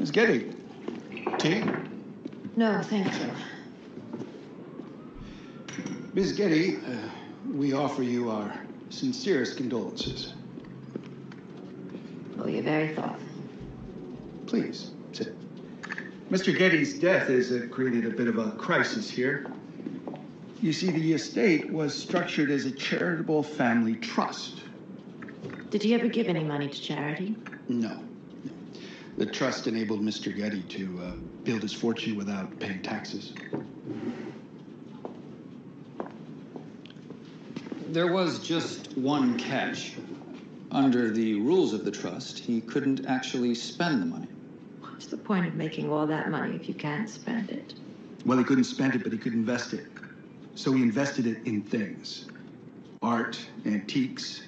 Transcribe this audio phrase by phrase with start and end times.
[0.00, 0.50] Miss Getty,
[1.36, 1.62] tea?
[2.56, 3.30] No, thank you.
[6.14, 6.80] Miss Getty, uh,
[7.52, 8.50] we offer you our
[8.88, 10.32] sincerest condolences.
[12.38, 13.28] Oh, you're very thoughtful.
[14.46, 15.36] Please, sit.
[16.30, 16.56] Mr.
[16.56, 19.52] Getty's death has uh, created a bit of a crisis here.
[20.62, 24.62] You see, the estate was structured as a charitable family trust.
[25.68, 27.36] Did he ever give any money to charity?
[27.68, 28.00] No.
[29.20, 29.26] No.
[29.26, 30.34] The trust enabled Mr.
[30.34, 31.12] Getty to uh,
[31.44, 33.32] build his fortune without paying taxes.
[37.88, 39.94] There was just one catch.
[40.72, 44.28] Under the rules of the trust, he couldn't actually spend the money.
[44.80, 47.74] What's the point of making all that money if you can't spend it?
[48.24, 49.86] Well, he couldn't spend it, but he could invest it.
[50.54, 52.26] So he invested it in things
[53.02, 54.42] art, antiques.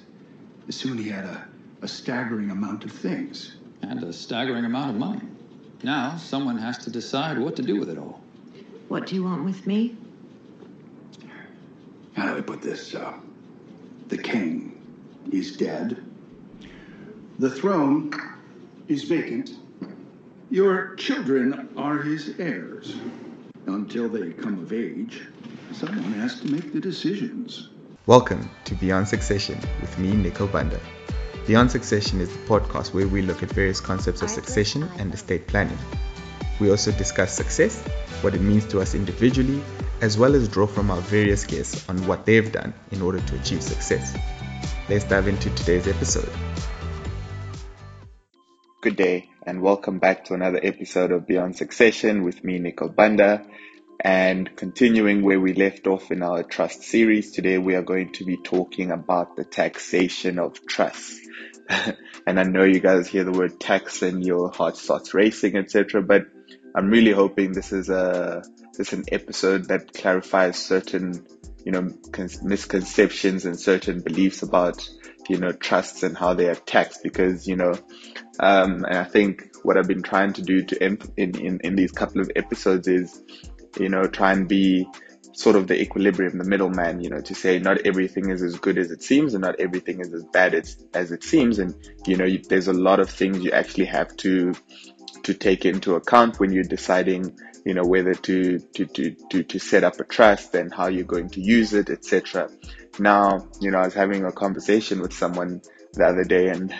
[0.69, 1.47] Soon he had a,
[1.81, 3.57] a staggering amount of things.
[3.83, 5.21] And a staggering amount of money.
[5.83, 8.21] Now, someone has to decide what to do with it all.
[8.87, 9.97] What do you want with me?
[12.13, 12.95] How do I put this?
[12.95, 13.13] Uh,
[14.07, 14.81] the king
[15.33, 16.01] is dead.
[17.39, 18.13] The throne
[18.87, 19.51] is vacant.
[20.49, 22.95] Your children are his heirs.
[23.67, 25.23] Until they come of age,
[25.73, 27.69] someone has to make the decisions.
[28.05, 30.79] Welcome to Beyond Succession with me, Nico Banda.
[31.45, 35.45] Beyond Succession is the podcast where we look at various concepts of succession and estate
[35.45, 35.77] planning.
[36.61, 37.85] We also discuss success,
[38.21, 39.61] what it means to us individually,
[39.99, 43.35] as well as draw from our various guests on what they've done in order to
[43.35, 44.17] achieve success.
[44.87, 46.29] Let's dive into today's episode.
[48.79, 53.45] Good day, and welcome back to another episode of Beyond Succession with me, Nicole Banda.
[53.99, 58.25] And continuing where we left off in our trust series, today we are going to
[58.25, 61.19] be talking about the taxation of trust.
[62.27, 66.01] and I know you guys hear the word tax and your heart starts racing, etc.
[66.01, 66.23] But
[66.75, 68.43] I'm really hoping this is a
[68.77, 71.25] this is an episode that clarifies certain
[71.63, 71.93] you know
[72.41, 74.87] misconceptions and certain beliefs about
[75.29, 77.73] you know trusts and how they are taxed because you know
[78.39, 81.91] um, and I think what I've been trying to do to in, in in these
[81.91, 83.21] couple of episodes is
[83.79, 84.87] you know try and be
[85.33, 88.77] sort of the equilibrium, the middleman, you know, to say not everything is as good
[88.77, 91.59] as it seems and not everything is as bad as, as it seems.
[91.59, 91.75] And,
[92.05, 94.53] you know, you, there's a lot of things you actually have to,
[95.23, 99.59] to take into account when you're deciding, you know, whether to, to, to, to, to
[99.59, 102.49] set up a trust and how you're going to use it, etc.
[102.99, 105.61] Now, you know, I was having a conversation with someone
[105.93, 106.73] the other day and,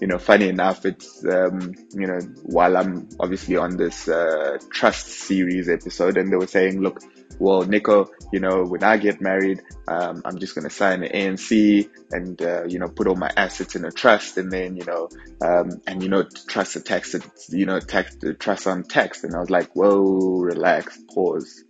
[0.00, 5.06] you know, funny enough, it's, um, you know, while I'm obviously on this, uh, trust
[5.08, 7.00] series episode and they were saying, look,
[7.38, 11.88] well, Nico, you know, when I get married, um, I'm just to sign an ANC
[12.12, 15.08] and, uh, you know, put all my assets in a trust and then, you know,
[15.40, 17.14] um, and, you know, trust a tax,
[17.48, 19.24] you know, tax, trust on tax.
[19.24, 21.64] And I was like, whoa, relax, pause,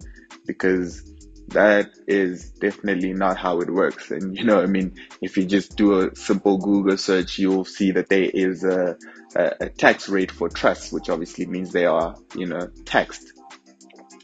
[0.45, 1.03] because
[1.51, 4.11] that is definitely not how it works.
[4.11, 7.93] And, you know, I mean, if you just do a simple Google search, you'll see
[7.93, 8.97] that there is a,
[9.35, 13.33] a, a tax rate for trusts, which obviously means they are, you know, taxed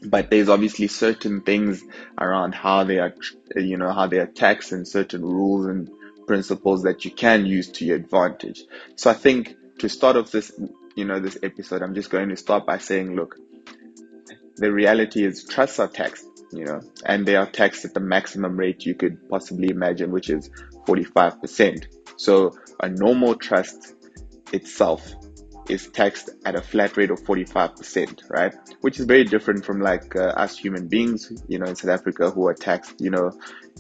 [0.03, 1.83] but there's obviously certain things
[2.19, 3.15] around how they are,
[3.55, 5.91] you know, how they are taxed and certain rules and
[6.27, 8.63] principles that you can use to your advantage.
[8.97, 10.53] So I think to start off this,
[10.95, 13.37] you know, this episode, I'm just going to start by saying, look,
[14.57, 18.57] the reality is trusts are taxed, you know, and they are taxed at the maximum
[18.57, 20.51] rate you could possibly imagine, which is
[20.87, 21.87] 45%.
[22.17, 23.95] So a normal trust
[24.53, 25.15] itself
[25.69, 28.55] is taxed at a flat rate of 45%, right?
[28.81, 32.31] Which is very different from like uh, us human beings, you know, in South Africa
[32.31, 33.33] who are taxed, you know,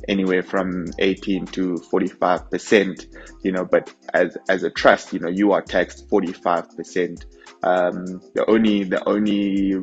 [0.08, 3.06] anywhere from 18 to 45%,
[3.42, 7.24] you know, but as, as a trust, you know, you are taxed 45%.
[7.62, 9.76] Um, the only, the only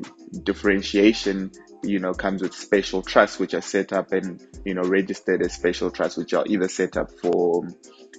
[0.43, 1.51] differentiation
[1.83, 5.53] you know, comes with special trusts, which are set up and, you know, registered as
[5.53, 7.67] special trusts, which are either set up for,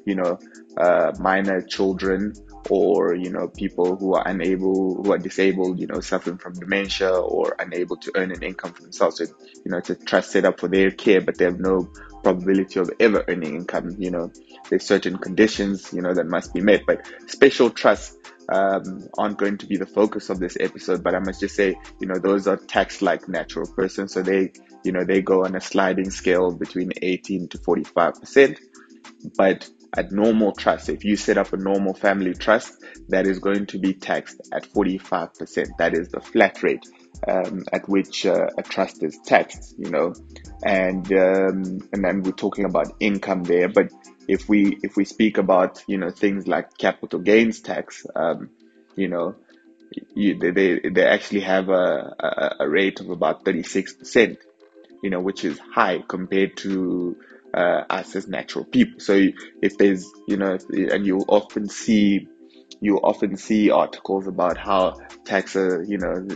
[0.05, 0.39] you know,
[0.77, 2.35] uh, minor children
[2.71, 7.11] or you know people who are unable who are disabled you know suffering from dementia
[7.15, 9.19] or unable to earn an income for themselves.
[9.19, 9.25] So
[9.65, 11.89] you know it's a trust set up for their care but they have no
[12.23, 13.95] probability of ever earning income.
[13.99, 14.33] You know
[14.71, 16.83] there's certain conditions you know that must be met.
[16.87, 18.17] But special trusts
[18.49, 21.77] um, aren't going to be the focus of this episode but i must just say
[22.01, 24.53] you know those are taxed like natural persons so they
[24.85, 28.61] you know they go on a sliding scale between 18 to 45 percent
[29.37, 32.73] but a normal trust, if you set up a normal family trust,
[33.09, 35.69] that is going to be taxed at 45%.
[35.79, 36.85] That is the flat rate
[37.29, 40.13] um, at which uh, a trust is taxed, you know,
[40.65, 43.69] and um, and then we're talking about income there.
[43.69, 43.93] But
[44.29, 48.51] if we if we speak about you know things like capital gains tax, um,
[48.97, 49.35] you know,
[50.15, 54.37] you, they, they, they actually have a, a, a rate of about 36%,
[55.03, 57.17] you know, which is high compared to
[57.53, 59.01] uh, us as natural people.
[59.01, 59.21] So
[59.63, 62.29] if there's, you know, and you'll often see,
[62.81, 66.27] you often see articles about how tax, uh, you know,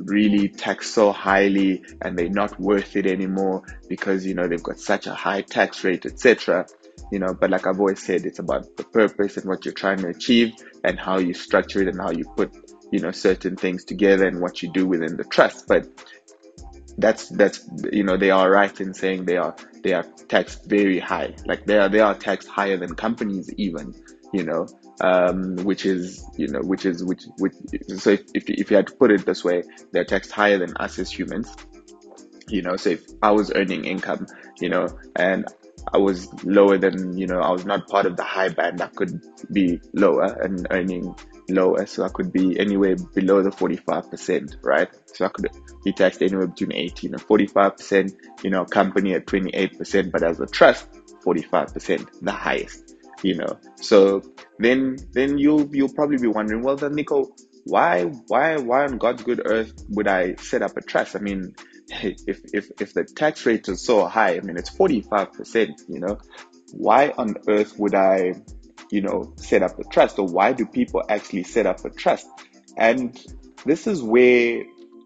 [0.00, 4.78] really taxed so highly and they're not worth it anymore because you know they've got
[4.78, 6.66] such a high tax rate etc
[7.10, 9.98] you know but like i've always said it's about the purpose and what you're trying
[9.98, 10.52] to achieve
[10.84, 12.54] and how you structure it and how you put
[12.92, 15.66] you know certain things together and what you do within the trust.
[15.66, 15.88] But
[16.98, 21.00] that's that's you know they are right in saying they are they are taxed very
[21.00, 21.34] high.
[21.46, 23.94] Like they are they are taxed higher than companies even
[24.32, 24.68] you know
[25.00, 27.54] um, which is you know which is which which
[27.96, 30.76] so if, if, if you had to put it this way they're taxed higher than
[30.76, 31.50] us as humans.
[32.48, 34.26] You know so if i was earning income
[34.60, 35.46] you know and
[35.92, 38.86] i was lower than you know i was not part of the high band i
[38.86, 39.20] could
[39.52, 41.14] be lower and earning
[41.48, 41.86] lower.
[41.86, 44.88] So i could be anywhere below the 45% right?
[45.06, 45.48] So i could
[45.84, 48.12] be taxed anywhere between 18 and 45%
[48.44, 50.88] you know company at 28% but as a trust
[51.24, 53.58] 45% the highest you know?
[53.76, 54.22] So
[54.58, 59.22] then then you'll you'll probably be wondering well then nico why why why on god's
[59.22, 61.14] good earth would i set up a trust?
[61.16, 61.54] I mean
[62.26, 66.18] if if if the tax rate is so high i mean it's 45% you know
[66.72, 68.34] why on earth would i
[68.90, 72.26] you know set up a trust or why do people actually set up a trust
[72.76, 73.20] and
[73.64, 74.62] this is where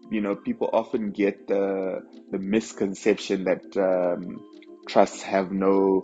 [0.09, 2.01] you know people often get the
[2.31, 4.41] the misconception that um,
[4.87, 6.03] trusts have no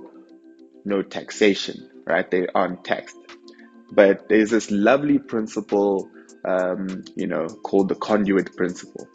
[0.86, 2.30] no taxation right?
[2.30, 3.18] They aren't taxed.
[3.92, 6.10] But there's this lovely principle,
[6.46, 9.08] um, you know, called the conduit principle,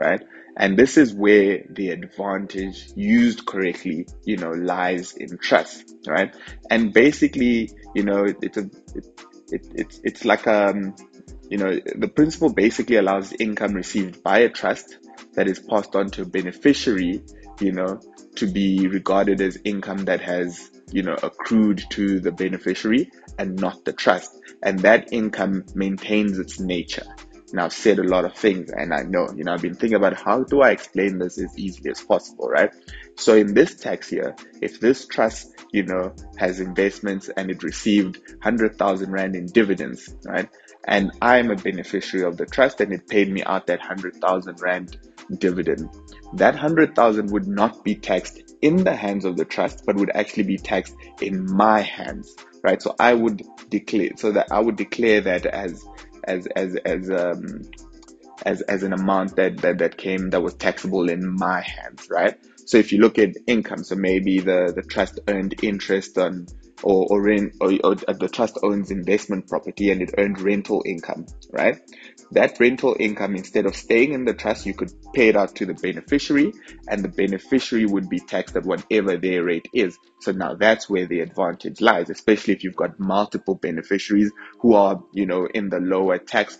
[0.00, 0.22] right?
[0.56, 6.34] And this is where the advantage used correctly, you know, lies in trust, right?
[6.70, 9.06] And basically, you know, it's a, it,
[9.50, 10.94] it, it's, it's like, um,
[11.48, 14.98] you know, the principle basically allows income received by a trust
[15.34, 17.22] that is passed on to a beneficiary,
[17.60, 18.00] you know,
[18.36, 23.84] to be regarded as income that has you know, accrued to the beneficiary and not
[23.84, 24.38] the trust.
[24.62, 27.06] And that income maintains its nature.
[27.52, 29.96] Now, I've said a lot of things and I know, you know, I've been thinking
[29.96, 32.70] about how do I explain this as easily as possible, right?
[33.16, 38.18] So in this tax year, if this trust, you know, has investments and it received
[38.28, 40.48] 100,000 Rand in dividends, right?
[40.84, 44.98] And I'm a beneficiary of the trust and it paid me out that 100,000 Rand
[45.38, 45.88] dividend.
[46.34, 50.44] That 100,000 would not be taxed in the hands of the trust, but would actually
[50.44, 52.80] be taxed in my hands, right?
[52.80, 55.84] So I would declare, so that I would declare that as,
[56.24, 57.62] as, as, as, um,
[58.44, 62.38] as, as an amount that, that, that came, that was taxable in my hands, right?
[62.66, 66.46] So if you look at income, so maybe the, the trust earned interest on,
[66.82, 70.82] or, or, rent, or, or uh, the trust owns investment property and it earned rental
[70.84, 71.78] income, right?
[72.32, 75.66] That rental income, instead of staying in the trust, you could pay it out to
[75.66, 76.52] the beneficiary
[76.88, 79.96] and the beneficiary would be taxed at whatever their rate is.
[80.20, 85.02] So now that's where the advantage lies, especially if you've got multiple beneficiaries who are,
[85.12, 86.58] you know, in the lower tax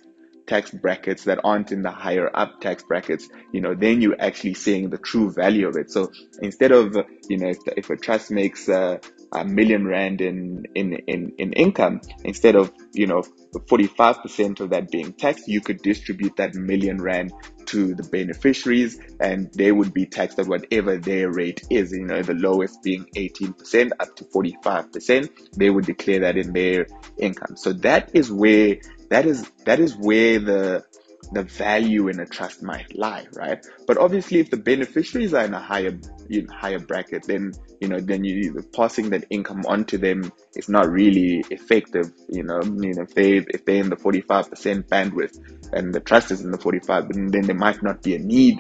[0.53, 4.53] tax brackets that aren't in the higher up tax brackets, you know, then you're actually
[4.53, 5.91] seeing the true value of it.
[5.91, 6.13] So
[6.43, 6.95] instead of,
[7.27, 8.99] you know, if, if a trust makes uh,
[9.33, 13.23] a million rand in, in, in, in income, instead of, you know,
[13.55, 17.33] 45% of that being taxed, you could distribute that million rand
[17.67, 22.23] to the beneficiaries and they would be taxed at whatever their rate is, you know,
[22.23, 25.57] the lowest being 18% up to 45%.
[25.57, 26.87] They would declare that in their
[27.17, 27.57] income.
[27.57, 28.77] So that is where,
[29.13, 30.85] that is, that is where the,
[31.33, 33.65] the value in a trust might lie, right?
[33.87, 38.01] But obviously, if the beneficiaries are in a higher in higher bracket, then you know
[38.01, 42.13] then you passing that income onto them is not really effective.
[42.29, 45.39] You know, you know if they if they're in the forty five percent bandwidth
[45.73, 48.59] and the trust is in the forty five, then there might not be a need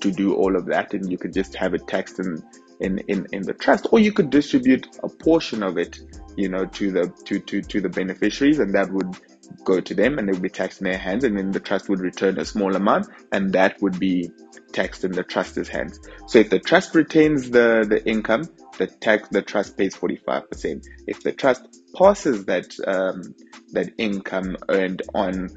[0.00, 2.42] to do all of that, and you could just have it taxed in
[2.80, 5.98] in in, in the trust, or you could distribute a portion of it,
[6.36, 9.16] you know, to the to to to the beneficiaries, and that would
[9.64, 11.88] go to them and they would be taxed in their hands and then the trust
[11.88, 14.30] would return a small amount and that would be
[14.72, 16.00] taxed in the trust's hands.
[16.26, 18.44] So if the trust retains the, the income,
[18.78, 20.86] the tax the trust pays 45%.
[21.06, 23.34] If the trust passes that um,
[23.72, 25.50] that income earned on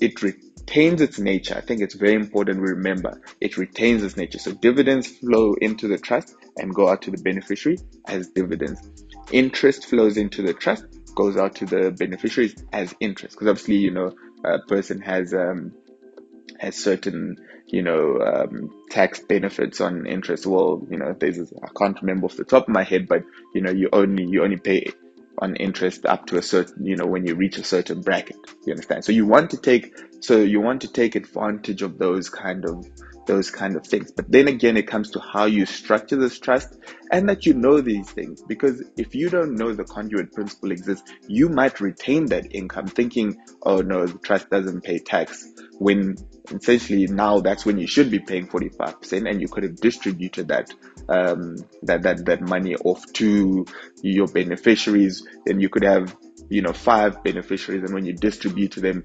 [0.00, 1.54] it retains its nature.
[1.56, 4.38] I think it's very important we remember it retains its nature.
[4.38, 8.80] So dividends flow into the trust and go out to the beneficiary as dividends.
[9.32, 10.84] Interest flows into the trust
[11.16, 14.12] goes out to the beneficiaries as interest because obviously you know
[14.44, 15.72] a person has um,
[16.60, 22.00] has certain you know um, tax benefits on interest well you know there's I can't
[22.00, 24.92] remember off the top of my head but you know you only you only pay
[25.38, 28.36] on interest up to a certain, you know, when you reach a certain bracket.
[28.64, 29.04] You understand?
[29.04, 32.86] So you want to take, so you want to take advantage of those kind of,
[33.26, 34.12] those kind of things.
[34.12, 36.76] But then again, it comes to how you structure this trust
[37.10, 38.42] and that you know these things.
[38.42, 43.36] Because if you don't know the conduit principle exists, you might retain that income thinking,
[43.62, 45.46] oh no, the trust doesn't pay tax.
[45.78, 46.16] When
[46.50, 50.72] essentially now that's when you should be paying 45% and you could have distributed that
[51.08, 53.66] um, that that that money off to
[54.02, 56.16] your beneficiaries then you could have
[56.48, 59.04] you know five beneficiaries and when you distribute to them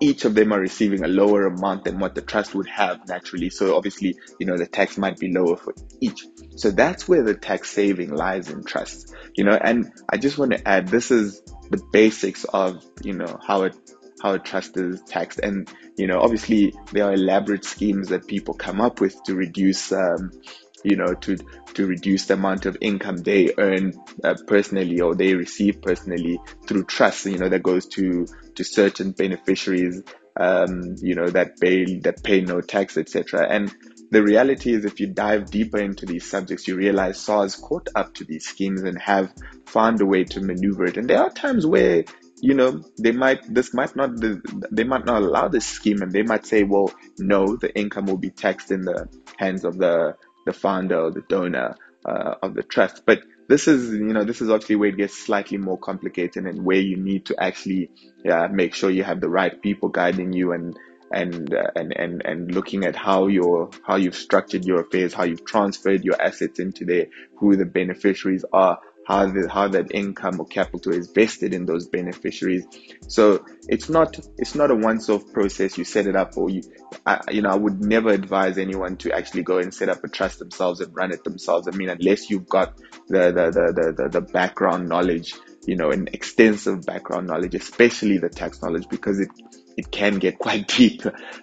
[0.00, 3.50] each of them are receiving a lower amount than what the trust would have naturally.
[3.50, 6.26] So obviously you know the tax might be lower for each.
[6.56, 9.58] So that's where the tax saving lies in trusts you know.
[9.60, 13.76] And i just want to add this is the basics of you know how it
[14.22, 15.40] how a trust is taxed.
[15.40, 19.92] And, you know, obviously there are elaborate schemes that people come up with to reduce,
[19.92, 20.32] um,
[20.84, 21.36] you know, to,
[21.74, 23.92] to reduce the amount of income they earn
[24.22, 29.12] uh, personally or they receive personally through trust, you know, that goes to, to certain
[29.12, 30.02] beneficiaries,
[30.38, 33.46] um, you know, that pay, that pay no tax, etc.
[33.48, 33.74] And
[34.10, 38.14] the reality is if you dive deeper into these subjects, you realize SARS caught up
[38.14, 39.32] to these schemes and have
[39.66, 40.96] found a way to maneuver it.
[40.96, 42.04] And there are times where
[42.40, 44.10] you know they might this might not
[44.70, 48.18] they might not allow this scheme and they might say well no the income will
[48.18, 50.14] be taxed in the hands of the
[50.46, 51.76] the founder or the donor
[52.06, 53.04] uh, of the trust.
[53.04, 56.64] But this is you know this is actually where it gets slightly more complicated and
[56.64, 57.90] where you need to actually
[58.30, 60.76] uh, make sure you have the right people guiding you and
[61.12, 65.24] and uh, and and and looking at how your how you've structured your affairs, how
[65.24, 67.06] you've transferred your assets into there,
[67.38, 71.86] who the beneficiaries are, how the, how that income or capital is vested in those
[71.86, 72.66] beneficiaries.
[73.06, 75.78] So it's not it's not a once-off process.
[75.78, 76.62] You set it up, or you
[77.06, 80.08] I, you know I would never advise anyone to actually go and set up a
[80.08, 81.68] trust themselves and run it themselves.
[81.68, 82.76] I mean, unless you've got
[83.08, 85.34] the the the the, the, the background knowledge,
[85.66, 89.28] you know, an extensive background knowledge, especially the tax knowledge, because it
[89.76, 91.02] it can get quite deep,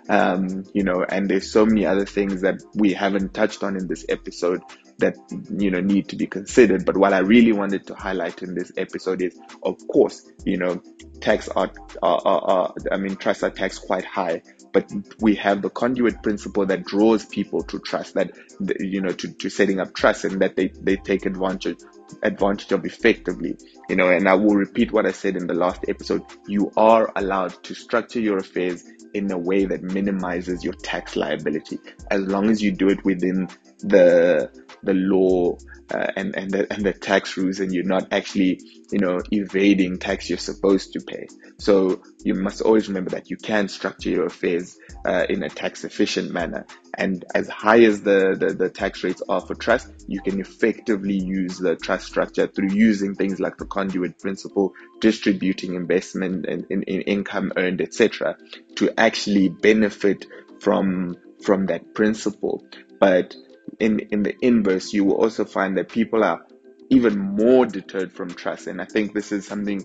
[0.10, 3.88] um, you know, and there's so many other things that we haven't touched on in
[3.88, 4.62] this episode
[5.00, 5.16] that
[5.58, 6.86] you know need to be considered.
[6.86, 10.82] But what I really wanted to highlight in this episode is, of course, you know,
[11.20, 14.42] tax are, are, are, are I mean, trusts are taxed quite high,
[14.74, 18.32] but we have the conduit principle that draws people to trust that
[18.80, 21.80] you know to, to setting up trust and that they, they take advantage
[22.24, 23.56] advantage of effectively
[23.90, 24.10] you know.
[24.10, 26.24] And i will repeat what i said in the last episode.
[26.48, 31.80] You are allowed to structure your affairs in a way that minimizes your tax liability.
[32.10, 33.48] As long as you do it within
[33.80, 34.52] the
[34.82, 35.58] the law
[35.92, 38.60] uh, and and the, and the tax rules and you're not actually
[38.92, 41.28] you know evading tax you're supposed to pay.
[41.58, 45.84] So you must always remember that you can structure your affairs uh, in a tax
[45.84, 46.66] efficient manner.
[46.96, 51.16] And as high as the, the the tax rates are for trust you can effectively
[51.16, 56.84] use the trust structure through using things like the conduit principle distributing investment and in,
[56.84, 58.38] in income earned etc
[58.76, 60.26] to actually benefit
[60.60, 62.66] from from that principle.
[63.00, 63.36] But
[63.80, 66.46] in in the inverse, you will also find that people are
[66.90, 68.68] even more deterred from trust.
[68.68, 69.84] And I think this is something,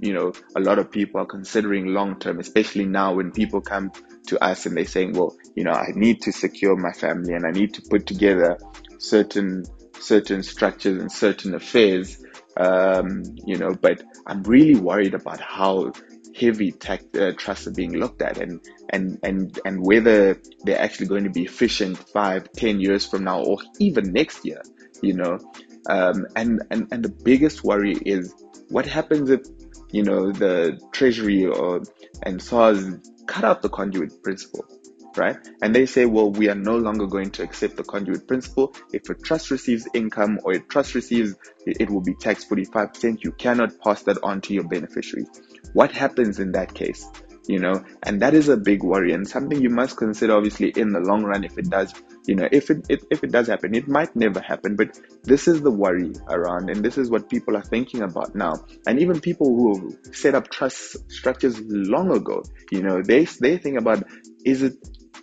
[0.00, 3.92] you know, a lot of people are considering long term, especially now when people come
[4.26, 7.46] to us and they're saying, well, you know, I need to secure my family and
[7.46, 8.58] I need to put together
[8.98, 9.64] certain
[10.00, 12.24] certain structures and certain affairs.
[12.56, 15.92] Um, you know, but I'm really worried about how
[16.38, 21.06] heavy tech uh, trusts are being looked at and and and and whether they're actually
[21.06, 24.62] going to be efficient five ten years from now or even next year
[25.02, 25.38] you know?
[25.88, 28.34] Um, and and and the biggest worry is
[28.68, 29.40] what happens if
[29.90, 31.82] you know the treasury or
[32.24, 32.84] and SARS
[33.26, 34.66] cut out the conduit principle
[35.16, 35.36] right?
[35.62, 38.74] And they say, well, we are no longer going to accept the conduit principle.
[38.92, 41.34] If a trust receives income or a trust receives,
[41.66, 43.24] it will be taxed 45%.
[43.24, 45.28] You cannot pass that on to your beneficiaries.
[45.72, 47.06] What happens in that case?
[47.46, 50.92] You know, and that is a big worry and something you must consider obviously in
[50.92, 51.94] the long run if it does,
[52.26, 55.48] you know, if it, if, if it does happen, it might never happen, but this
[55.48, 58.52] is the worry around and this is what people are thinking about now.
[58.86, 63.78] And even people who set up trust structures long ago, you know, they, they think
[63.78, 64.04] about,
[64.44, 64.74] is it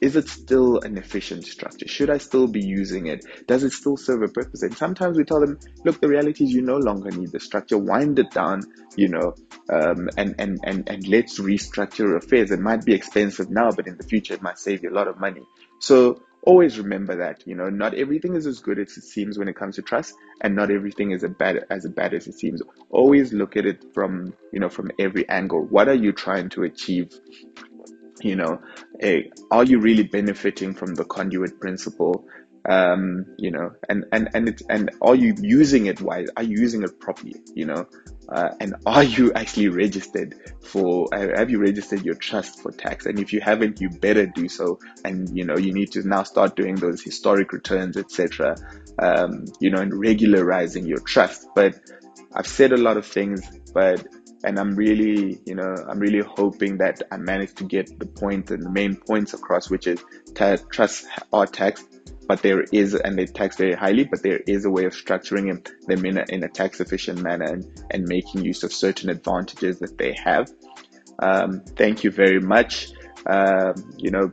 [0.01, 1.87] is it still an efficient structure?
[1.87, 3.25] Should I still be using it?
[3.47, 4.63] Does it still serve a purpose?
[4.63, 7.77] And sometimes we tell them, look, the reality is you no longer need the structure.
[7.77, 8.61] Wind it down,
[8.95, 9.35] you know,
[9.69, 12.51] um, and, and, and, and let's restructure affairs.
[12.51, 15.07] It might be expensive now, but in the future it might save you a lot
[15.07, 15.41] of money.
[15.79, 19.47] So always remember that, you know, not everything is as good as it seems when
[19.47, 22.61] it comes to trust, and not everything is as bad as bad as it seems.
[22.89, 25.65] Always look at it from, you know, from every angle.
[25.65, 27.09] What are you trying to achieve?
[28.25, 28.59] You know,
[29.51, 32.25] are you really benefiting from the conduit principle?
[32.67, 36.27] um, you know, and and and it's and are you using it wise?
[36.35, 37.35] Are you using it properly?
[37.53, 37.87] You know,
[38.27, 41.07] uh, and are you actually registered for?
[41.13, 43.05] Have you registered your trust for tax?
[43.05, 44.79] And if you haven't, you better do so.
[45.03, 48.55] And you know, you need to now start doing those historic returns, etc.
[48.97, 51.47] Um, you know, and regularizing your trust.
[51.53, 51.75] But
[52.33, 54.07] I've said a lot of things, but
[54.45, 58.51] and I'm really, you know, I'm really hoping that I managed to get the point
[58.51, 61.87] and the main points across, which is ta- trusts are taxed
[62.27, 65.67] but there is, and they tax very highly, but there is a way of structuring
[65.85, 69.79] them in a, in a tax efficient manner and, and making use of certain advantages
[69.79, 70.49] that they have.
[71.19, 72.91] Um, thank you very much.
[73.25, 74.31] Um, you know,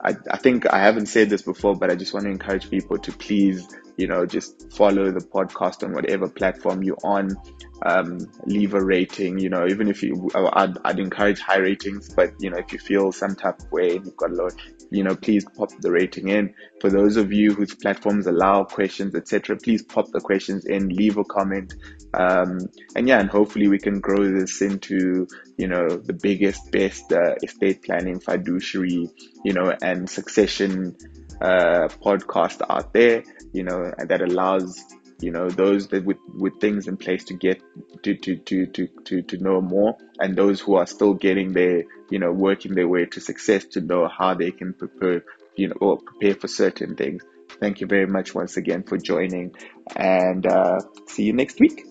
[0.00, 2.98] I, I think I haven't said this before, but I just want to encourage people
[2.98, 3.66] to please,
[3.98, 7.36] you know, just follow the podcast on whatever platform you're on.
[7.84, 12.32] Um, leave a rating, you know, even if you, I'd, I'd encourage high ratings, but
[12.40, 14.54] you know, if you feel some type of way and you've got a lot,
[14.90, 16.54] you know, please pop the rating in.
[16.80, 21.18] For those of you whose platforms allow questions, etc., please pop the questions in, leave
[21.18, 21.74] a comment.
[22.14, 22.60] Um,
[22.96, 25.26] and yeah, and hopefully we can grow this into,
[25.56, 29.10] you know, the biggest, best uh, estate planning, fiduciary,
[29.44, 30.96] you know, and succession
[31.40, 34.84] uh, podcast out there, you know, that allows
[35.20, 37.60] you know those that with with things in place to get
[38.02, 41.82] to to to to to, to know more and those who are still getting their
[42.10, 45.24] you know working their way to success to know how they can prepare
[45.56, 47.22] you know or prepare for certain things.
[47.60, 49.54] Thank you very much once again for joining
[49.96, 51.87] and uh, see you next week